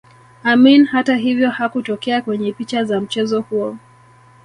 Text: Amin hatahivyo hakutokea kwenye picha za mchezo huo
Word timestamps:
Amin 0.43 0.85
hatahivyo 0.85 1.49
hakutokea 1.49 2.21
kwenye 2.21 2.51
picha 2.53 2.83
za 2.83 3.01
mchezo 3.01 3.41
huo 3.41 3.77